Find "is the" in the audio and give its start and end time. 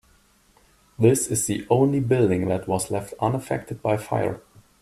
1.27-1.63